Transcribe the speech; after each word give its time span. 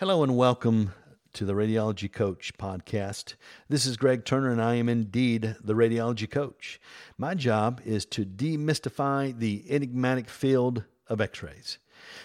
Hello 0.00 0.22
and 0.22 0.36
welcome 0.36 0.92
to 1.32 1.44
the 1.44 1.54
Radiology 1.54 2.12
Coach 2.12 2.52
podcast. 2.56 3.34
This 3.68 3.84
is 3.84 3.96
Greg 3.96 4.24
Turner, 4.24 4.52
and 4.52 4.62
I 4.62 4.76
am 4.76 4.88
indeed 4.88 5.56
the 5.60 5.74
radiology 5.74 6.30
coach. 6.30 6.80
My 7.16 7.34
job 7.34 7.80
is 7.84 8.06
to 8.06 8.24
demystify 8.24 9.36
the 9.36 9.64
enigmatic 9.68 10.30
field 10.30 10.84
of 11.08 11.20
x 11.20 11.42
rays. 11.42 11.78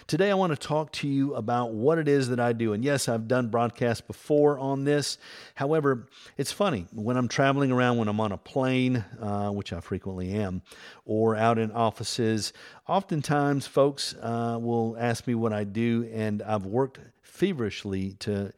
Today, 0.06 0.30
I 0.30 0.34
want 0.34 0.52
to 0.52 0.56
talk 0.56 0.92
to 0.92 1.08
you 1.08 1.34
about 1.34 1.72
what 1.72 1.98
it 1.98 2.06
is 2.06 2.28
that 2.28 2.38
I 2.38 2.52
do. 2.52 2.74
And 2.74 2.84
yes, 2.84 3.08
I've 3.08 3.26
done 3.26 3.48
broadcasts 3.48 4.02
before 4.02 4.56
on 4.56 4.84
this. 4.84 5.18
However, 5.56 6.06
it's 6.38 6.52
funny 6.52 6.86
when 6.92 7.16
I'm 7.16 7.26
traveling 7.26 7.72
around, 7.72 7.98
when 7.98 8.06
I'm 8.06 8.20
on 8.20 8.30
a 8.30 8.38
plane, 8.38 9.04
uh, 9.20 9.50
which 9.50 9.72
I 9.72 9.80
frequently 9.80 10.30
am, 10.30 10.62
or 11.04 11.34
out 11.34 11.58
in 11.58 11.72
offices, 11.72 12.52
oftentimes 12.86 13.66
folks 13.66 14.14
uh, 14.22 14.58
will 14.60 14.96
ask 14.96 15.26
me 15.26 15.34
what 15.34 15.52
I 15.52 15.64
do, 15.64 16.08
and 16.12 16.40
I've 16.40 16.66
worked 16.66 17.00
feverishly 17.34 18.12
to 18.20 18.52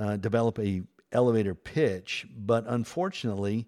uh, 0.00 0.16
develop 0.16 0.58
a 0.58 0.82
elevator 1.12 1.54
pitch, 1.54 2.26
but 2.36 2.64
unfortunately, 2.66 3.66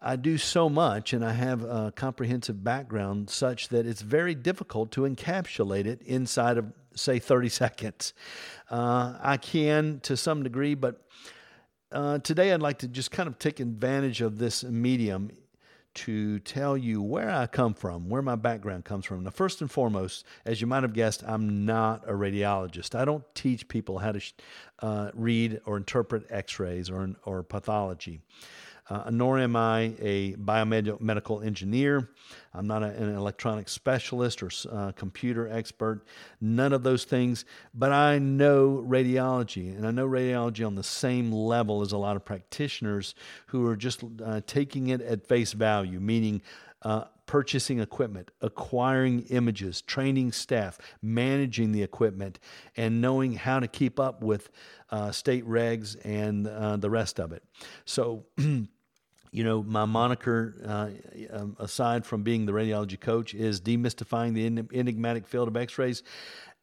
I 0.00 0.16
do 0.16 0.38
so 0.38 0.68
much 0.68 1.12
and 1.12 1.24
I 1.24 1.32
have 1.32 1.62
a 1.64 1.92
comprehensive 1.94 2.62
background 2.62 3.28
such 3.28 3.68
that 3.68 3.84
it's 3.86 4.00
very 4.00 4.34
difficult 4.34 4.92
to 4.92 5.02
encapsulate 5.02 5.86
it 5.86 6.00
inside 6.02 6.58
of, 6.58 6.72
say, 6.94 7.18
30 7.18 7.48
seconds. 7.62 8.14
Uh, 8.70 9.14
I 9.20 9.36
can 9.36 10.00
to 10.04 10.16
some 10.16 10.44
degree, 10.44 10.74
but 10.74 11.02
uh, 11.90 12.18
today 12.18 12.52
I'd 12.52 12.62
like 12.62 12.78
to 12.78 12.88
just 12.88 13.10
kind 13.10 13.26
of 13.26 13.38
take 13.38 13.60
advantage 13.60 14.20
of 14.20 14.38
this 14.38 14.64
medium 14.64 15.30
to 15.94 16.38
tell 16.40 16.76
you 16.76 17.02
where 17.02 17.30
I 17.30 17.46
come 17.46 17.74
from, 17.74 18.08
where 18.08 18.22
my 18.22 18.36
background 18.36 18.84
comes 18.84 19.04
from. 19.04 19.24
Now, 19.24 19.30
first 19.30 19.60
and 19.60 19.70
foremost, 19.70 20.24
as 20.44 20.60
you 20.60 20.66
might 20.66 20.82
have 20.82 20.92
guessed, 20.92 21.22
I'm 21.26 21.64
not 21.64 22.08
a 22.08 22.12
radiologist. 22.12 22.94
I 22.94 23.04
don't 23.04 23.24
teach 23.34 23.68
people 23.68 23.98
how 23.98 24.12
to 24.12 24.20
uh, 24.80 25.10
read 25.14 25.60
or 25.66 25.76
interpret 25.76 26.24
x 26.30 26.58
rays 26.58 26.90
or, 26.90 27.14
or 27.24 27.42
pathology 27.42 28.20
uh, 28.90 29.10
nor 29.10 29.38
am 29.38 29.56
I 29.56 29.94
a 30.00 30.34
biomedical 30.34 31.44
engineer. 31.44 32.10
I'm 32.52 32.66
not 32.66 32.82
a, 32.82 32.86
an 32.86 33.14
electronic 33.14 33.68
specialist 33.68 34.42
or 34.42 34.50
uh, 34.70 34.92
computer 34.92 35.48
expert, 35.48 36.04
none 36.40 36.72
of 36.72 36.82
those 36.82 37.04
things. 37.04 37.44
But 37.74 37.92
I 37.92 38.18
know 38.18 38.84
radiology, 38.86 39.76
and 39.76 39.86
I 39.86 39.90
know 39.90 40.08
radiology 40.08 40.66
on 40.66 40.74
the 40.74 40.82
same 40.82 41.32
level 41.32 41.82
as 41.82 41.92
a 41.92 41.98
lot 41.98 42.16
of 42.16 42.24
practitioners 42.24 43.14
who 43.46 43.66
are 43.66 43.76
just 43.76 44.04
uh, 44.24 44.40
taking 44.46 44.88
it 44.88 45.00
at 45.00 45.26
face 45.26 45.52
value, 45.52 46.00
meaning 46.00 46.42
uh, 46.82 47.04
purchasing 47.26 47.78
equipment, 47.80 48.30
acquiring 48.40 49.22
images, 49.30 49.80
training 49.82 50.32
staff, 50.32 50.78
managing 51.00 51.72
the 51.72 51.82
equipment, 51.82 52.38
and 52.76 53.00
knowing 53.00 53.32
how 53.34 53.60
to 53.60 53.68
keep 53.68 54.00
up 54.00 54.22
with 54.22 54.50
uh, 54.90 55.10
state 55.10 55.46
regs 55.46 55.96
and 56.04 56.46
uh, 56.46 56.76
the 56.76 56.90
rest 56.90 57.18
of 57.18 57.32
it. 57.32 57.42
So, 57.84 58.26
you 59.32 59.42
know, 59.42 59.62
my 59.62 59.86
moniker, 59.86 60.54
uh, 60.64 60.90
um, 61.34 61.56
aside 61.58 62.04
from 62.04 62.22
being 62.22 62.44
the 62.44 62.52
radiology 62.52 63.00
coach, 63.00 63.34
is 63.34 63.60
demystifying 63.62 64.34
the 64.34 64.76
enigmatic 64.78 65.26
field 65.26 65.48
of 65.48 65.56
x 65.56 65.78
rays. 65.78 66.02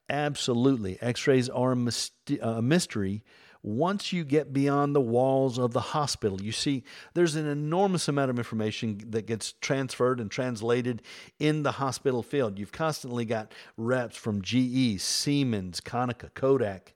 Absolutely. 0.08 0.98
X 1.02 1.26
rays 1.28 1.50
are 1.50 1.72
a, 1.72 1.76
myst- 1.76 2.40
a 2.42 2.62
mystery 2.62 3.24
once 3.62 4.14
you 4.14 4.24
get 4.24 4.54
beyond 4.54 4.96
the 4.96 5.02
walls 5.02 5.58
of 5.58 5.74
the 5.74 5.80
hospital. 5.80 6.42
You 6.42 6.52
see, 6.52 6.84
there's 7.16 7.36
an 7.36 7.48
enormous 7.48 8.08
amount 8.08 8.30
of 8.30 8.38
information 8.38 9.02
that 9.10 9.26
gets 9.26 9.54
transferred 9.54 10.20
and 10.20 10.32
translated 10.32 11.02
in 11.40 11.64
the 11.64 11.74
hospital 11.74 12.24
field. 12.24 12.58
You've 12.58 12.72
constantly 12.72 13.26
got 13.26 13.52
reps 13.78 14.16
from 14.16 14.42
GE, 14.42 15.02
Siemens, 15.02 15.82
Konica, 15.82 16.34
Kodak, 16.34 16.94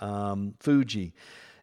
um, 0.00 0.54
Fuji 0.60 1.14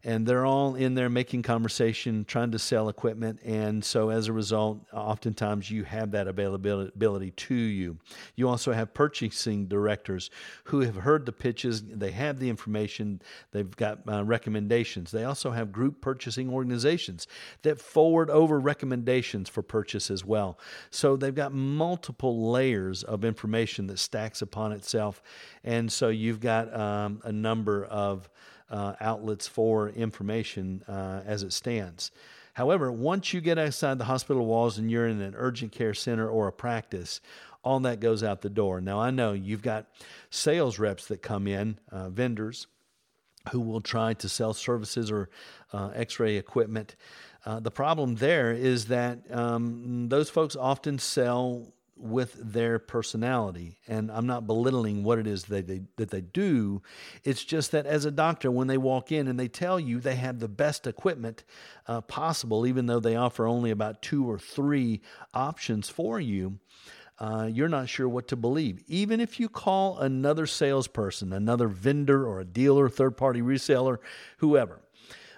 and 0.04 0.26
they're 0.26 0.46
all 0.46 0.76
in 0.76 0.96
there 0.96 1.10
making 1.10 1.44
conversation, 1.44 2.26
trying 2.26 2.52
to 2.52 2.60
sell 2.60 2.90
equipment. 2.90 3.40
And 3.44 3.84
so 3.84 4.10
as 4.10 4.28
a 4.28 4.34
result, 4.34 4.86
oftentimes 4.92 5.72
you 5.72 5.84
have 5.86 6.12
that 6.12 6.28
availability 6.28 7.32
to 7.32 7.56
you. 7.56 7.98
You 8.36 8.50
also 8.50 8.74
have 8.74 8.94
purchasing 8.94 9.68
directors 9.68 10.30
who 10.66 10.82
have 10.82 10.96
heard 10.96 11.26
the 11.26 11.32
pitches, 11.32 11.84
they 11.84 12.12
have 12.12 12.40
the 12.40 12.50
information, 12.50 13.22
they've 13.52 13.76
got 13.76 14.00
uh, 14.08 14.24
recommendations. 14.26 15.12
They 15.12 15.24
also 15.24 15.52
have 15.52 15.72
group 15.72 16.02
purchasing 16.02 16.50
organizations 16.50 17.28
that 17.62 17.80
forward 17.80 18.30
over 18.30 18.60
recommendations 18.60 19.48
for 19.48 19.62
purchase 19.62 20.12
as 20.12 20.26
well. 20.26 20.60
So 20.90 21.16
they've 21.16 21.34
got 21.34 21.54
multiple 21.54 22.52
layers 22.52 23.04
of 23.04 23.24
information 23.24 23.88
that 23.88 24.00
stacks 24.00 24.42
upon 24.42 24.74
itself. 24.74 25.22
And 25.64 25.92
so 25.92 26.10
you've 26.10 26.42
got 26.42 26.74
um, 26.78 27.22
a 27.24 27.32
number 27.32 27.86
of 27.86 28.30
uh, 28.74 28.96
outlets 29.00 29.48
for 29.48 29.90
information 29.90 30.84
uh, 30.88 31.22
as 31.26 31.44
it 31.44 31.54
stands. 31.54 32.12
However, 32.54 32.92
once 32.92 33.34
you 33.34 33.40
get 33.40 33.58
outside 33.58 34.00
the 34.00 34.06
hospital 34.06 34.46
walls 34.46 34.78
and 34.78 34.90
you're 34.90 35.08
in 35.08 35.22
an 35.22 35.36
urgent 35.38 35.72
care 35.72 35.94
center 35.94 36.28
or 36.28 36.48
a 36.48 36.52
practice, 36.52 37.22
all 37.64 37.80
that 37.82 38.00
goes 38.00 38.24
out 38.24 38.42
the 38.42 38.50
door. 38.50 38.82
Now, 38.82 39.00
I 39.00 39.12
know 39.12 39.34
you've 39.34 39.62
got 39.62 39.86
sales 40.30 40.80
reps 40.80 41.08
that 41.08 41.22
come 41.22 41.48
in, 41.48 41.80
uh, 41.92 42.10
vendors, 42.10 42.68
who 43.52 43.62
will 43.62 43.82
try 43.82 44.14
to 44.16 44.28
sell 44.28 44.54
services 44.54 45.12
or 45.12 45.30
uh, 45.72 45.92
x 45.94 46.20
ray 46.20 46.36
equipment. 46.38 46.96
Uh, 47.46 47.60
the 47.60 47.72
problem 47.72 48.16
there 48.16 48.52
is 48.52 48.86
that 48.86 49.20
um, 49.32 50.08
those 50.10 50.30
folks 50.30 50.56
often 50.56 50.98
sell 50.98 51.74
with 51.96 52.34
their 52.34 52.80
personality. 52.80 53.78
And 53.88 54.12
I'm 54.12 54.26
not 54.26 54.48
belittling 54.48 55.04
what 55.04 55.20
it 55.20 55.28
is 55.28 55.46
that 55.46 55.68
they, 55.68 55.82
that 55.98 56.10
they 56.10 56.22
do. 56.22 56.82
It's 57.24 57.44
just 57.44 57.72
that 57.72 57.86
as 57.86 58.06
a 58.06 58.12
doctor, 58.12 58.52
when 58.52 58.68
they 58.68 58.78
walk 58.78 59.12
in 59.12 59.28
and 59.28 59.40
they 59.40 59.48
tell 59.48 59.80
you 59.80 60.00
they 60.00 60.16
have 60.16 60.40
the 60.40 60.48
best 60.48 60.88
equipment 60.88 61.44
uh, 61.88 62.02
possible, 62.02 62.66
even 62.66 62.88
though 62.88 63.00
they 63.00 63.16
offer 63.16 63.46
only 63.48 63.72
about 63.72 64.02
two 64.02 64.30
or 64.30 64.40
three 64.40 65.02
options 65.34 65.88
for 65.88 66.20
you, 66.20 66.60
uh, 67.20 67.48
you're 67.52 67.70
not 67.70 67.88
sure 67.88 68.10
what 68.10 68.28
to 68.28 68.36
believe. 68.36 68.84
Even 68.88 69.20
if 69.22 69.40
you 69.40 69.48
call 69.48 70.00
another 70.00 70.48
salesperson, 70.48 71.32
another 71.32 71.68
vendor 71.68 72.28
or 72.28 72.40
a 72.40 72.46
dealer, 72.46 72.90
third 72.90 73.16
party 73.16 73.42
reseller, 73.42 73.98
whoever, 74.38 74.83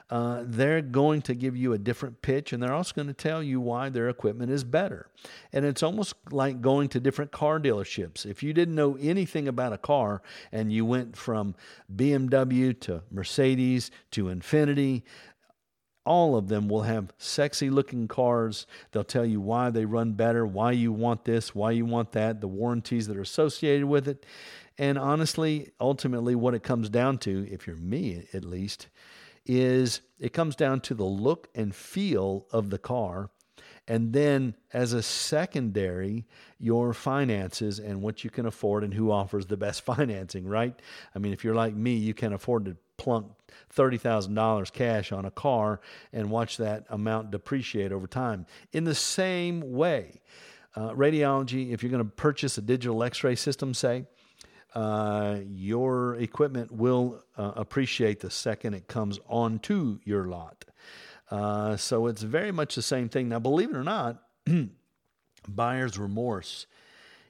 uh, 0.10 0.44
they're 0.46 0.82
going 0.82 1.22
to 1.24 1.34
give 1.34 1.56
you 1.56 1.74
a 1.74 1.78
different 1.78 2.22
pitch 2.22 2.54
and 2.54 2.62
they're 2.62 2.74
also 2.74 2.94
going 2.94 3.08
to 3.08 3.14
tell 3.14 3.42
you 3.42 3.60
why 3.60 3.90
their 3.90 4.08
equipment 4.08 4.52
is 4.52 4.64
better. 4.64 5.08
And 5.52 5.66
it's 5.66 5.82
almost 5.82 6.14
like 6.32 6.62
going 6.62 6.90
to 6.90 7.00
different 7.00 7.32
car 7.32 7.60
dealerships. 7.60 8.26
If 8.26 8.44
you 8.44 8.54
didn't 8.54 8.76
know 8.76 8.98
anything 9.02 9.48
about 9.48 9.74
a 9.74 9.78
car 9.78 10.22
and 10.52 10.72
you 10.72 10.86
went 10.86 11.18
from 11.18 11.56
BMW 11.94 12.80
to 12.82 13.02
Mercedes 13.12 13.90
to 14.12 14.26
Infiniti, 14.26 15.02
all 16.06 16.36
of 16.36 16.50
them 16.50 16.68
will 16.68 16.84
have 16.84 17.12
sexy 17.18 17.72
looking 17.72 18.08
cars. 18.08 18.68
They'll 18.92 19.04
tell 19.04 19.26
you 19.26 19.42
why 19.42 19.72
they 19.72 19.86
run 19.86 20.14
better, 20.14 20.46
why 20.46 20.74
you 20.74 20.92
want 20.92 21.26
this, 21.26 21.56
why 21.56 21.72
you 21.72 21.86
want 21.86 22.12
that, 22.12 22.42
the 22.42 22.48
warranties 22.48 23.08
that 23.08 23.18
are 23.18 23.22
associated 23.22 23.88
with 23.88 24.08
it. 24.08 24.24
And 24.78 25.00
honestly, 25.00 25.72
ultimately, 25.80 26.36
what 26.36 26.54
it 26.54 26.62
comes 26.62 26.90
down 26.90 27.18
to, 27.20 27.48
if 27.50 27.66
you're 27.66 27.78
me 27.78 28.28
at 28.34 28.46
least, 28.46 28.88
is 29.46 30.02
it 30.20 30.34
comes 30.34 30.56
down 30.56 30.82
to 30.82 30.94
the 30.94 31.06
look 31.06 31.50
and 31.56 31.76
feel 31.76 32.48
of 32.52 32.70
the 32.70 32.78
car. 32.78 33.30
And 33.88 34.14
then, 34.14 34.56
as 34.74 34.94
a 34.94 35.04
secondary, 35.04 36.26
your 36.58 36.92
finances 36.94 37.80
and 37.80 38.02
what 38.02 38.24
you 38.24 38.32
can 38.32 38.48
afford 38.48 38.84
and 38.84 38.94
who 38.94 39.12
offers 39.12 39.46
the 39.46 39.58
best 39.58 39.82
financing, 39.86 40.48
right? 40.48 40.80
I 41.14 41.20
mean, 41.20 41.34
if 41.34 41.44
you're 41.44 41.56
like 41.56 41.76
me, 41.76 41.94
you 41.94 42.14
can 42.14 42.34
afford 42.34 42.66
to 42.66 42.78
plunk 42.98 43.28
$30,000 43.76 44.72
cash 44.72 45.12
on 45.12 45.26
a 45.26 45.32
car 45.32 45.82
and 46.12 46.32
watch 46.32 46.58
that 46.58 46.86
amount 46.90 47.32
depreciate 47.32 47.92
over 47.92 48.08
time. 48.08 48.46
In 48.74 48.86
the 48.86 48.96
same 48.96 49.74
way, 49.74 50.22
uh, 50.76 50.92
radiology, 50.92 51.72
if 51.72 51.84
you're 51.84 51.92
going 51.92 52.04
to 52.04 52.10
purchase 52.10 52.58
a 52.58 52.62
digital 52.62 53.04
x 53.04 53.24
ray 53.24 53.36
system, 53.36 53.74
say, 53.74 54.06
uh, 54.76 55.40
your 55.48 56.16
equipment 56.16 56.72
will 56.72 57.24
uh, 57.38 57.54
appreciate 57.56 58.20
the 58.20 58.30
second 58.30 58.74
it 58.74 58.88
comes 58.88 59.20
onto 59.28 60.00
your 60.04 60.26
lot. 60.26 60.66
Uh, 61.32 61.78
so 61.78 62.08
it's 62.08 62.22
very 62.22 62.52
much 62.52 62.76
the 62.76 62.82
same 62.82 63.10
thing. 63.10 63.30
Now, 63.30 63.40
believe 63.40 63.70
it 63.70 63.76
or 63.76 63.84
not, 63.84 64.22
buyer's 65.48 65.98
remorse 65.98 66.68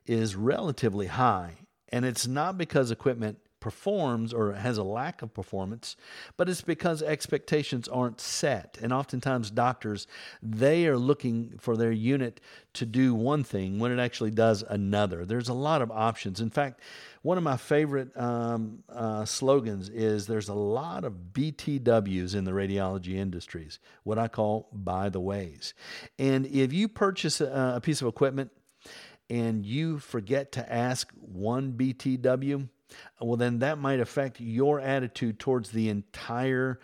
is 0.05 0.35
relatively 0.35 1.07
high. 1.07 1.53
And 1.89 2.03
it's 2.03 2.27
not 2.27 2.57
because 2.57 2.91
equipment 2.91 3.37
performs 3.65 4.31
or 4.31 4.53
has 4.53 4.77
a 4.77 4.83
lack 4.83 5.23
of 5.23 5.33
performance, 5.33 5.95
but 6.37 6.47
it's 6.47 6.61
because 6.61 7.01
expectations 7.01 7.87
aren't 7.87 8.21
set. 8.21 8.77
And 8.79 8.93
oftentimes, 8.93 9.49
doctors 9.49 10.05
they 10.39 10.85
are 10.85 10.99
looking 10.99 11.55
for 11.57 11.75
their 11.75 11.91
unit 11.91 12.39
to 12.73 12.85
do 12.85 13.15
one 13.15 13.43
thing 13.43 13.79
when 13.79 13.91
it 13.91 13.99
actually 13.99 14.29
does 14.29 14.63
another. 14.69 15.25
There's 15.25 15.49
a 15.49 15.55
lot 15.55 15.81
of 15.81 15.89
options. 15.89 16.39
In 16.41 16.51
fact, 16.51 16.79
one 17.23 17.39
of 17.39 17.43
my 17.43 17.57
favorite 17.57 18.15
um, 18.15 18.83
uh, 18.87 19.25
slogans 19.25 19.89
is 19.89 20.27
there's 20.27 20.49
a 20.49 20.53
lot 20.53 21.03
of 21.03 21.33
BTWs 21.33 22.35
in 22.35 22.43
the 22.43 22.51
radiology 22.51 23.15
industries, 23.15 23.79
what 24.03 24.19
I 24.19 24.27
call 24.27 24.69
by 24.71 25.09
the 25.09 25.19
ways. 25.19 25.73
And 26.19 26.45
if 26.45 26.71
you 26.71 26.87
purchase 26.87 27.41
a, 27.41 27.73
a 27.77 27.81
piece 27.81 27.99
of 28.03 28.07
equipment 28.07 28.51
and 29.27 29.65
you 29.65 29.97
forget 29.97 30.51
to 30.51 30.71
ask 30.71 31.11
one 31.15 31.73
BTW, 31.73 32.69
well, 33.19 33.37
then 33.37 33.59
that 33.59 33.77
might 33.77 33.99
affect 33.99 34.39
your 34.39 34.79
attitude 34.79 35.39
towards 35.39 35.71
the 35.71 35.89
entire 35.89 36.79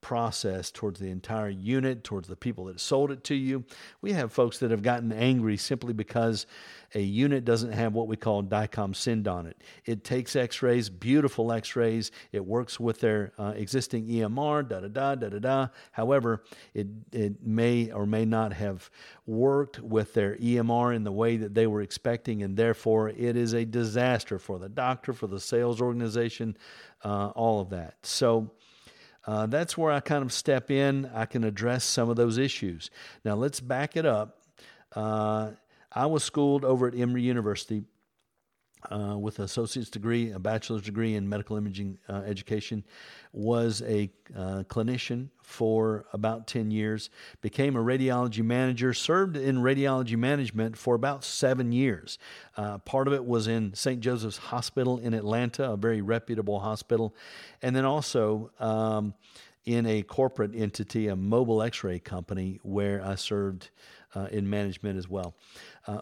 process 0.00 0.70
towards 0.70 1.00
the 1.00 1.10
entire 1.10 1.48
unit, 1.48 2.04
towards 2.04 2.28
the 2.28 2.36
people 2.36 2.66
that 2.66 2.80
sold 2.80 3.10
it 3.10 3.24
to 3.24 3.34
you. 3.34 3.64
We 4.00 4.12
have 4.12 4.32
folks 4.32 4.58
that 4.58 4.70
have 4.70 4.82
gotten 4.82 5.12
angry 5.12 5.56
simply 5.56 5.92
because 5.92 6.46
a 6.94 7.00
unit 7.00 7.44
doesn't 7.44 7.72
have 7.72 7.92
what 7.92 8.08
we 8.08 8.16
call 8.16 8.42
DICOM 8.42 8.94
SEND 8.94 9.28
on 9.28 9.46
it. 9.46 9.62
It 9.84 10.04
takes 10.04 10.36
x 10.36 10.62
rays, 10.62 10.88
beautiful 10.88 11.52
x 11.52 11.76
rays, 11.76 12.10
it 12.32 12.44
works 12.44 12.80
with 12.80 13.00
their 13.00 13.32
uh, 13.38 13.52
existing 13.56 14.06
EMR, 14.06 14.66
da 14.66 14.80
da 14.80 14.88
da 14.88 15.14
da 15.14 15.28
da 15.28 15.38
da. 15.38 15.68
However, 15.92 16.44
it, 16.72 16.86
it 17.12 17.44
may 17.44 17.90
or 17.90 18.06
may 18.06 18.24
not 18.24 18.52
have 18.54 18.90
worked 19.26 19.80
with 19.80 20.14
their 20.14 20.36
EMR 20.36 20.94
in 20.96 21.04
the 21.04 21.12
way 21.12 21.36
that 21.36 21.54
they 21.54 21.66
were 21.66 21.82
expecting, 21.82 22.42
and 22.42 22.56
therefore 22.56 23.10
it 23.10 23.36
is 23.36 23.52
a 23.52 23.64
disaster 23.64 24.38
for 24.38 24.58
the 24.58 24.68
doctor, 24.68 25.12
for 25.12 25.26
the 25.26 25.40
sales 25.40 25.82
organization, 25.82 26.56
uh, 27.04 27.28
all 27.28 27.60
of 27.60 27.70
that. 27.70 27.96
So, 28.02 28.50
uh, 29.26 29.46
that's 29.46 29.76
where 29.76 29.92
I 29.92 30.00
kind 30.00 30.22
of 30.22 30.32
step 30.32 30.70
in. 30.70 31.10
I 31.14 31.26
can 31.26 31.44
address 31.44 31.84
some 31.84 32.08
of 32.08 32.16
those 32.16 32.38
issues. 32.38 32.90
Now, 33.24 33.34
let's 33.34 33.60
back 33.60 33.96
it 33.96 34.06
up. 34.06 34.42
Uh, 34.94 35.50
I 35.92 36.06
was 36.06 36.24
schooled 36.24 36.64
over 36.64 36.88
at 36.88 36.94
Emory 36.94 37.22
University 37.22 37.84
uh, 38.90 39.16
with 39.18 39.38
an 39.38 39.44
associate's 39.44 39.90
degree, 39.90 40.30
a 40.30 40.38
bachelor's 40.38 40.82
degree 40.82 41.14
in 41.14 41.28
medical 41.28 41.56
imaging 41.56 41.98
uh, 42.08 42.22
education, 42.26 42.84
was 43.32 43.82
a 43.82 44.10
uh, 44.36 44.62
clinician 44.68 45.28
for 45.42 46.06
about 46.12 46.46
10 46.46 46.70
years, 46.70 47.10
became 47.40 47.76
a 47.76 47.78
radiology 47.80 48.42
manager, 48.42 48.92
served 48.94 49.36
in 49.36 49.56
radiology 49.56 50.16
management 50.16 50.76
for 50.76 50.94
about 50.94 51.24
seven 51.24 51.72
years. 51.72 52.18
Uh, 52.56 52.78
part 52.78 53.06
of 53.06 53.14
it 53.14 53.24
was 53.24 53.48
in 53.48 53.74
St. 53.74 54.00
Joseph's 54.00 54.36
Hospital 54.38 54.98
in 54.98 55.14
Atlanta, 55.14 55.70
a 55.72 55.76
very 55.76 56.00
reputable 56.00 56.60
hospital, 56.60 57.14
and 57.62 57.74
then 57.74 57.84
also 57.84 58.50
um, 58.60 59.14
in 59.64 59.86
a 59.86 60.02
corporate 60.02 60.54
entity, 60.54 61.08
a 61.08 61.16
mobile 61.16 61.62
x 61.62 61.84
ray 61.84 61.98
company, 61.98 62.58
where 62.62 63.04
I 63.04 63.16
served 63.16 63.70
uh, 64.14 64.28
in 64.30 64.48
management 64.48 64.98
as 64.98 65.08
well. 65.08 65.34
Uh, 65.86 66.00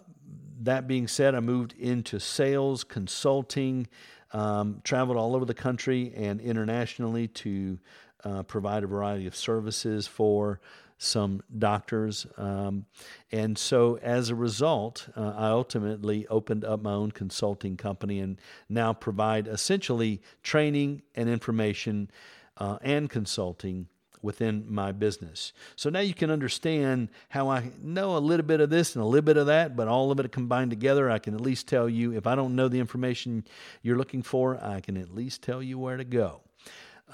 that 0.61 0.87
being 0.87 1.07
said, 1.07 1.35
I 1.35 1.39
moved 1.39 1.73
into 1.77 2.19
sales, 2.19 2.83
consulting, 2.83 3.87
um, 4.33 4.81
traveled 4.83 5.17
all 5.17 5.35
over 5.35 5.45
the 5.45 5.53
country 5.53 6.11
and 6.15 6.41
internationally 6.41 7.27
to 7.29 7.79
uh, 8.23 8.43
provide 8.43 8.83
a 8.83 8.87
variety 8.87 9.27
of 9.27 9.35
services 9.35 10.07
for 10.07 10.59
some 10.97 11.41
doctors. 11.57 12.25
Um, 12.37 12.85
and 13.31 13.57
so 13.57 13.99
as 14.01 14.29
a 14.29 14.35
result, 14.35 15.07
uh, 15.15 15.33
I 15.37 15.49
ultimately 15.49 16.25
opened 16.27 16.65
up 16.65 16.81
my 16.81 16.93
own 16.93 17.11
consulting 17.11 17.77
company 17.77 18.19
and 18.19 18.41
now 18.67 18.93
provide 18.93 19.47
essentially 19.47 20.21
training 20.41 21.03
and 21.13 21.29
information 21.29 22.09
uh, 22.57 22.79
and 22.81 23.09
consulting 23.09 23.87
within 24.21 24.65
my 24.67 24.91
business. 24.91 25.53
So 25.75 25.89
now 25.89 25.99
you 25.99 26.13
can 26.13 26.29
understand 26.29 27.09
how 27.29 27.49
I 27.49 27.71
know 27.81 28.17
a 28.17 28.19
little 28.19 28.45
bit 28.45 28.59
of 28.59 28.69
this 28.69 28.95
and 28.95 29.03
a 29.03 29.07
little 29.07 29.25
bit 29.25 29.37
of 29.37 29.47
that, 29.47 29.75
but 29.75 29.87
all 29.87 30.11
of 30.11 30.19
it 30.19 30.31
combined 30.31 30.71
together, 30.71 31.09
I 31.09 31.19
can 31.19 31.33
at 31.33 31.41
least 31.41 31.67
tell 31.67 31.87
you 31.87 32.13
if 32.13 32.27
I 32.27 32.35
don't 32.35 32.55
know 32.55 32.67
the 32.67 32.79
information 32.79 33.45
you're 33.81 33.97
looking 33.97 34.23
for, 34.23 34.61
I 34.63 34.81
can 34.81 34.97
at 34.97 35.13
least 35.13 35.41
tell 35.41 35.61
you 35.61 35.77
where 35.79 35.97
to 35.97 36.03
go. 36.03 36.41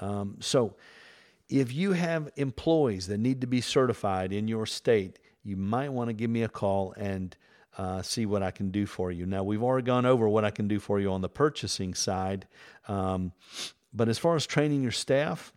Um, 0.00 0.38
so 0.40 0.74
if 1.48 1.72
you 1.72 1.92
have 1.92 2.30
employees 2.36 3.06
that 3.08 3.18
need 3.18 3.40
to 3.42 3.46
be 3.46 3.60
certified 3.60 4.32
in 4.32 4.48
your 4.48 4.66
state, 4.66 5.18
you 5.44 5.56
might 5.56 5.92
want 5.92 6.08
to 6.08 6.14
give 6.14 6.30
me 6.30 6.42
a 6.42 6.48
call 6.48 6.94
and 6.96 7.36
uh, 7.76 8.02
see 8.02 8.26
what 8.26 8.42
I 8.42 8.50
can 8.50 8.70
do 8.70 8.86
for 8.86 9.10
you. 9.10 9.26
Now, 9.26 9.42
we've 9.42 9.62
already 9.62 9.84
gone 9.84 10.06
over 10.06 10.28
what 10.28 10.44
I 10.44 10.50
can 10.50 10.68
do 10.68 10.78
for 10.78 11.00
you 11.00 11.10
on 11.12 11.20
the 11.20 11.28
purchasing 11.28 11.94
side. 11.94 12.46
Um, 12.88 13.32
but 13.92 14.08
as 14.08 14.18
far 14.18 14.36
as 14.36 14.46
training 14.46 14.82
your 14.82 14.92
staff, 14.92 15.52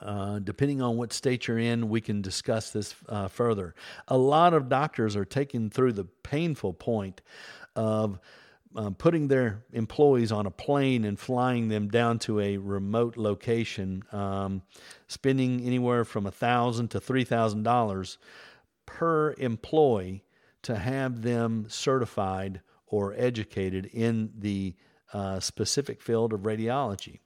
uh, 0.00 0.38
depending 0.38 0.82
on 0.82 0.96
what 0.96 1.12
state 1.12 1.46
you're 1.46 1.58
in, 1.58 1.88
we 1.88 2.00
can 2.00 2.22
discuss 2.22 2.70
this 2.70 2.94
uh, 3.08 3.28
further. 3.28 3.74
A 4.08 4.16
lot 4.16 4.54
of 4.54 4.68
doctors 4.68 5.16
are 5.16 5.24
taken 5.24 5.70
through 5.70 5.92
the 5.92 6.04
painful 6.04 6.72
point 6.72 7.20
of 7.76 8.18
uh, 8.76 8.90
putting 8.90 9.28
their 9.28 9.64
employees 9.72 10.32
on 10.32 10.46
a 10.46 10.50
plane 10.50 11.04
and 11.04 11.18
flying 11.18 11.68
them 11.68 11.88
down 11.88 12.18
to 12.18 12.40
a 12.40 12.56
remote 12.56 13.16
location, 13.16 14.02
um, 14.12 14.62
spending 15.06 15.60
anywhere 15.64 16.04
from 16.04 16.26
a 16.26 16.30
thousand 16.30 16.88
to 16.88 17.00
three 17.00 17.24
thousand 17.24 17.62
dollars 17.62 18.18
per 18.86 19.32
employee 19.38 20.24
to 20.62 20.76
have 20.76 21.22
them 21.22 21.66
certified 21.68 22.60
or 22.86 23.14
educated 23.16 23.86
in 23.86 24.32
the 24.38 24.74
uh, 25.12 25.38
specific 25.38 26.02
field 26.02 26.32
of 26.32 26.40
radiology. 26.40 27.20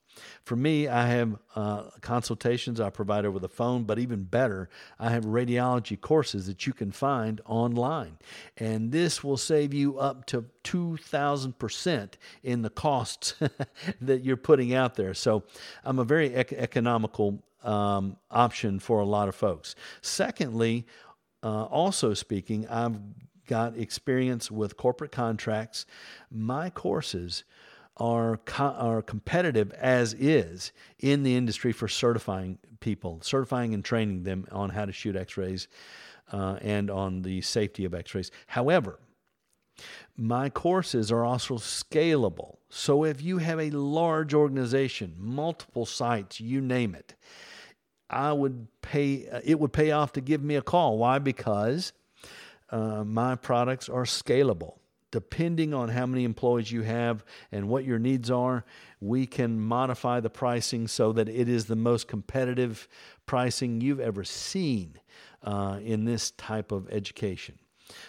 For 0.45 0.57
me, 0.57 0.89
I 0.89 1.07
have 1.07 1.37
uh, 1.55 1.83
consultations 2.01 2.81
I 2.81 2.91
provide 2.91 3.25
over 3.25 3.39
the 3.39 3.49
phone, 3.49 3.85
but 3.85 3.99
even 3.99 4.25
better, 4.25 4.69
I 4.99 5.11
have 5.11 5.25
radiology 5.25 6.01
courses 6.01 6.47
that 6.47 6.67
you 6.67 6.73
can 6.73 6.93
find 6.93 7.41
online. 7.47 8.19
And 8.57 8.93
this 8.93 9.23
will 9.23 9.37
save 9.37 9.75
you 9.75 9.99
up 9.99 10.27
to 10.27 10.45
2,000% 10.65 12.13
in 12.43 12.63
the 12.63 12.71
costs 12.71 13.35
that 14.01 14.25
you're 14.25 14.37
putting 14.37 14.75
out 14.75 14.95
there. 14.95 15.15
So 15.15 15.45
I'm 15.85 15.99
a 15.99 16.05
very 16.05 16.35
ec- 16.35 16.53
economical 16.53 17.43
um, 17.63 18.17
option 18.31 18.79
for 18.79 19.01
a 19.01 19.05
lot 19.05 19.29
of 19.29 19.35
folks. 19.35 19.75
Secondly, 20.01 20.87
uh, 21.43 21.65
also 21.65 22.15
speaking, 22.15 22.67
I've 22.69 22.99
got 23.47 23.77
experience 23.77 24.51
with 24.51 24.77
corporate 24.77 25.11
contracts. 25.11 25.87
My 26.31 26.71
courses 26.71 27.45
are 27.99 28.39
co- 28.39 28.65
are 28.65 29.03
competitive 29.03 29.73
as 29.73 30.15
is 30.15 30.73
in 30.99 31.23
the 31.23 31.35
industry 31.37 31.73
for 31.73 31.89
certifying 31.89 32.59
people, 32.81 33.21
certifying 33.23 33.75
and 33.75 33.85
training 33.85 34.23
them 34.23 34.47
on 34.51 34.71
how 34.71 34.85
to 34.85 34.93
shoot 34.93 35.17
X-rays 35.17 35.69
uh, 36.33 36.59
and 36.61 36.91
on 36.91 37.23
the 37.23 37.41
safety 37.41 37.85
of 37.85 37.95
X-rays. 37.95 38.31
However, 38.47 38.99
my 40.17 40.51
courses 40.51 41.13
are 41.13 41.25
also 41.25 41.55
scalable. 41.55 42.57
So 42.69 43.05
if 43.05 43.23
you 43.23 43.39
have 43.39 43.61
a 43.61 43.71
large 43.71 44.35
organization, 44.35 45.15
multiple 45.17 45.87
sites, 45.87 46.41
you 46.41 46.61
name 46.61 46.95
it, 46.95 47.15
I 48.11 48.33
would 48.33 48.69
pay. 48.83 49.29
It 49.45 49.61
would 49.61 49.73
pay 49.73 49.91
off 49.91 50.13
to 50.15 50.21
give 50.21 50.43
me 50.43 50.57
a 50.57 50.63
call. 50.63 50.99
Why? 50.99 51.19
Because 51.19 51.93
uh, 52.71 53.05
my 53.05 53.35
products 53.35 53.89
are 53.89 54.05
scalable 54.05 54.79
depending 55.11 55.73
on 55.73 55.89
how 55.89 56.07
many 56.07 56.25
employees 56.25 56.71
you 56.71 56.83
have 56.83 57.25
and 57.51 57.69
what 57.69 57.85
your 57.85 57.99
needs 57.99 58.31
are, 58.31 58.65
we 59.01 59.27
can 59.27 59.61
modify 59.61 60.21
the 60.21 60.31
pricing 60.31 60.87
so 60.87 61.13
that 61.13 61.29
it 61.29 61.49
is 61.49 61.67
the 61.67 61.77
most 61.77 62.09
competitive 62.09 62.89
pricing 63.27 63.81
you've 63.81 64.01
ever 64.01 64.25
seen 64.25 64.99
uh, 65.43 65.79
in 65.83 66.05
this 66.05 66.33
type 66.33 66.73
of 66.73 66.89
education. 66.91 67.59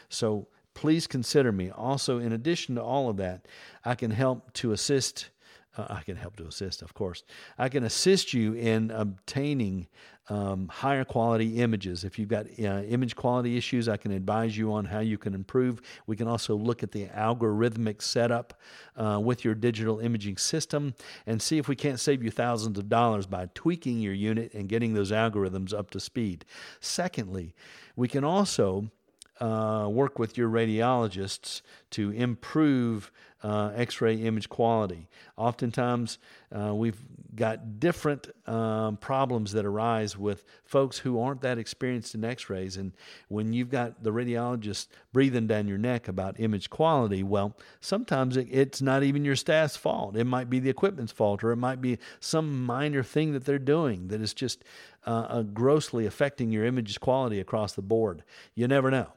So 0.09 0.47
please 0.73 1.07
consider 1.07 1.51
me. 1.51 1.69
Also, 1.71 2.19
in 2.19 2.33
addition 2.33 2.75
to 2.75 2.83
all 2.83 3.09
of 3.09 3.17
that, 3.17 3.47
I 3.85 3.95
can 3.95 4.11
help 4.11 4.53
to 4.53 4.71
assist 4.71 5.29
uh, 5.77 5.85
I 5.89 6.01
can 6.01 6.17
help 6.17 6.35
to 6.37 6.47
assist, 6.47 6.81
of 6.81 6.93
course. 6.93 7.23
I 7.57 7.69
can 7.69 7.83
assist 7.83 8.33
you 8.33 8.53
in 8.53 8.91
obtaining 8.91 9.87
um, 10.29 10.67
higher 10.67 11.03
quality 11.03 11.57
images. 11.57 12.03
If 12.03 12.19
you've 12.19 12.29
got 12.29 12.45
uh, 12.59 12.83
image 12.83 13.15
quality 13.15 13.57
issues, 13.57 13.89
I 13.89 13.97
can 13.97 14.11
advise 14.11 14.57
you 14.57 14.71
on 14.73 14.85
how 14.85 14.99
you 14.99 15.17
can 15.17 15.33
improve. 15.33 15.81
We 16.07 16.15
can 16.15 16.27
also 16.27 16.55
look 16.55 16.83
at 16.83 16.91
the 16.91 17.07
algorithmic 17.07 18.01
setup 18.01 18.59
uh, 18.95 19.19
with 19.19 19.43
your 19.43 19.55
digital 19.55 19.99
imaging 19.99 20.37
system 20.37 20.93
and 21.25 21.41
see 21.41 21.57
if 21.57 21.67
we 21.67 21.75
can't 21.75 21.99
save 21.99 22.23
you 22.23 22.31
thousands 22.31 22.77
of 22.77 22.89
dollars 22.89 23.25
by 23.25 23.49
tweaking 23.53 23.99
your 23.99 24.13
unit 24.13 24.53
and 24.53 24.69
getting 24.69 24.93
those 24.93 25.11
algorithms 25.11 25.73
up 25.73 25.89
to 25.91 25.99
speed. 25.99 26.45
Secondly, 26.79 27.53
we 27.95 28.07
can 28.07 28.23
also 28.23 28.91
uh, 29.39 29.87
work 29.89 30.19
with 30.19 30.37
your 30.37 30.49
radiologists 30.49 31.61
to 31.91 32.11
improve 32.11 33.11
uh, 33.41 33.71
x 33.73 34.01
ray 34.01 34.15
image 34.15 34.49
quality. 34.49 35.07
Oftentimes, 35.37 36.17
uh, 36.51 36.73
we've 36.75 37.01
got 37.35 37.79
different 37.79 38.27
um, 38.47 38.97
problems 38.97 39.53
that 39.53 39.65
arise 39.65 40.17
with 40.17 40.43
folks 40.65 40.97
who 40.97 41.21
aren't 41.21 41.41
that 41.41 41.57
experienced 41.57 42.15
in 42.15 42.25
x 42.25 42.49
rays. 42.49 42.75
And 42.75 42.91
when 43.29 43.53
you've 43.53 43.69
got 43.69 44.03
the 44.03 44.11
radiologist 44.11 44.87
breathing 45.13 45.47
down 45.47 45.67
your 45.67 45.77
neck 45.77 46.07
about 46.07 46.39
image 46.39 46.69
quality, 46.69 47.23
well, 47.23 47.55
sometimes 47.79 48.35
it, 48.35 48.47
it's 48.51 48.81
not 48.81 49.03
even 49.03 49.23
your 49.23 49.37
staff's 49.37 49.77
fault. 49.77 50.17
It 50.17 50.25
might 50.25 50.49
be 50.49 50.59
the 50.59 50.69
equipment's 50.69 51.13
fault, 51.13 51.43
or 51.43 51.51
it 51.51 51.57
might 51.57 51.81
be 51.81 51.97
some 52.19 52.65
minor 52.65 53.03
thing 53.03 53.31
that 53.33 53.45
they're 53.45 53.57
doing 53.57 54.09
that 54.09 54.21
is 54.21 54.33
just 54.33 54.65
uh, 55.05 55.43
grossly 55.43 56.05
affecting 56.05 56.51
your 56.51 56.65
image 56.65 56.99
quality 56.99 57.39
across 57.39 57.73
the 57.73 57.81
board. 57.81 58.23
You 58.53 58.67
never 58.67 58.91
know. 58.91 59.13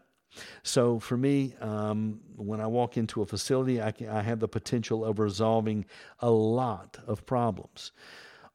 So 0.62 0.98
for 0.98 1.16
me, 1.16 1.54
um, 1.60 2.20
when 2.36 2.60
I 2.60 2.66
walk 2.66 2.96
into 2.96 3.22
a 3.22 3.26
facility, 3.26 3.80
I, 3.80 3.92
can, 3.92 4.08
I 4.08 4.22
have 4.22 4.40
the 4.40 4.48
potential 4.48 5.04
of 5.04 5.18
resolving 5.18 5.84
a 6.20 6.30
lot 6.30 6.98
of 7.06 7.26
problems. 7.26 7.92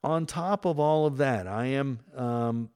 On 0.04 0.26
top 0.26 0.66
of 0.66 0.80
all 0.80 1.06
of 1.06 1.18
that, 1.18 1.48
I 1.48 1.66
am 1.68 2.00
um, 2.16 2.70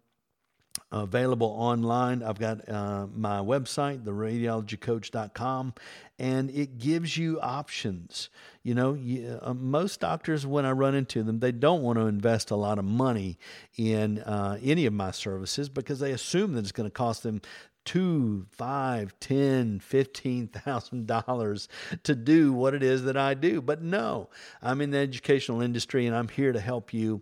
available 0.92 1.48
online. 1.48 2.24
I've 2.24 2.40
got 2.40 2.68
uh, 2.68 3.08
my 3.14 3.40
website, 3.40 4.04
theradiologycoach.com, 4.04 5.74
and 6.20 6.50
it 6.50 6.78
gives 6.78 7.18
you 7.18 7.40
options. 7.40 8.30
You 8.64 8.76
know, 8.76 8.94
you, 8.94 9.40
uh, 9.42 9.54
most 9.54 10.00
doctors, 10.00 10.46
when 10.46 10.66
I 10.66 10.72
run 10.72 10.96
into 10.96 11.24
them, 11.24 11.40
they 11.40 11.52
don't 11.52 11.82
want 11.82 11.98
to 11.98 12.08
invest 12.08 12.52
a 12.52 12.56
lot 12.56 12.80
of 12.80 12.86
money 12.86 13.38
in 13.78 14.20
uh, 14.20 14.58
any 14.62 14.86
of 14.86 14.94
my 14.94 15.12
services 15.12 15.70
because 15.70 16.00
they 16.00 16.12
assume 16.12 16.54
that 16.54 16.60
it's 16.60 16.72
going 16.72 16.88
to 16.88 16.94
cost 16.94 17.24
them 17.24 17.42
two, 17.86 18.46
five, 18.52 19.14
ten, 19.20 19.80
fifteen 19.80 20.48
thousand 20.48 21.08
dollars 21.08 21.68
to 22.04 22.16
do 22.16 22.54
what 22.54 22.74
it 22.74 22.84
is 22.84 23.04
that 23.04 23.18
I 23.18 23.34
do. 23.34 23.62
But 23.62 23.82
no, 23.82 24.30
I'm 24.62 24.82
in 24.82 24.92
the 24.92 24.98
educational 24.98 25.62
industry 25.62 26.06
and 26.06 26.16
I'm 26.16 26.28
here 26.28 26.52
to 26.52 26.60
help 26.60 26.94
you. 26.94 27.22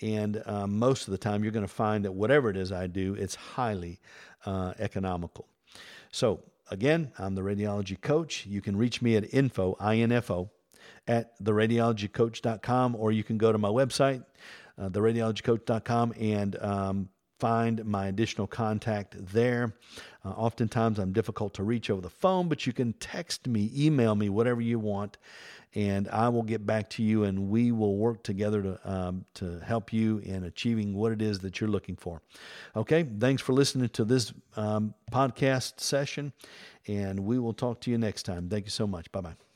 And 0.00 0.42
uh, 0.46 0.66
most 0.66 1.06
of 1.06 1.12
the 1.12 1.18
time, 1.18 1.44
you're 1.44 1.52
going 1.52 1.66
to 1.66 1.72
find 1.72 2.04
that 2.04 2.12
whatever 2.12 2.50
it 2.50 2.56
is 2.56 2.72
I 2.72 2.88
do, 2.88 3.14
it's 3.14 3.36
highly 3.36 4.00
uh, 4.44 4.74
economical. 4.78 5.46
So 6.10 6.42
again, 6.70 7.12
I'm 7.18 7.34
the 7.34 7.42
radiology 7.42 8.00
coach. 8.00 8.46
You 8.46 8.60
can 8.60 8.76
reach 8.76 9.00
me 9.00 9.16
at 9.16 9.32
info, 9.32 9.76
info, 9.80 10.50
at 11.06 11.38
theradiologycoach.com, 11.42 12.96
or 12.96 13.12
you 13.12 13.24
can 13.24 13.38
go 13.38 13.52
to 13.52 13.58
my 13.58 13.68
website, 13.68 14.24
uh, 14.78 14.88
theradiologycoach.com, 14.88 16.14
and 16.18 16.56
um, 16.60 17.08
find 17.42 17.84
my 17.84 18.06
additional 18.06 18.46
contact 18.46 19.16
there. 19.18 19.74
Uh, 20.24 20.28
oftentimes, 20.28 21.00
I'm 21.00 21.12
difficult 21.12 21.54
to 21.54 21.64
reach 21.64 21.90
over 21.90 22.00
the 22.00 22.08
phone, 22.08 22.48
but 22.48 22.68
you 22.68 22.72
can 22.72 22.92
text 22.92 23.48
me, 23.48 23.68
email 23.76 24.14
me, 24.14 24.28
whatever 24.28 24.60
you 24.60 24.78
want, 24.78 25.18
and 25.74 26.08
I 26.08 26.28
will 26.28 26.44
get 26.44 26.64
back 26.64 26.88
to 26.90 27.02
you, 27.02 27.24
and 27.24 27.50
we 27.50 27.72
will 27.72 27.96
work 27.96 28.22
together 28.22 28.62
to 28.62 28.74
um, 28.84 29.24
to 29.34 29.58
help 29.58 29.92
you 29.92 30.18
in 30.18 30.44
achieving 30.44 30.94
what 30.94 31.10
it 31.10 31.20
is 31.20 31.40
that 31.40 31.60
you're 31.60 31.70
looking 31.70 31.96
for. 31.96 32.22
Okay, 32.76 33.02
thanks 33.18 33.42
for 33.42 33.54
listening 33.54 33.88
to 33.88 34.04
this 34.04 34.32
um, 34.54 34.94
podcast 35.10 35.80
session, 35.80 36.32
and 36.86 37.18
we 37.18 37.40
will 37.40 37.54
talk 37.54 37.80
to 37.80 37.90
you 37.90 37.98
next 37.98 38.22
time. 38.22 38.48
Thank 38.48 38.66
you 38.66 38.70
so 38.70 38.86
much. 38.86 39.10
Bye 39.10 39.22
bye. 39.22 39.51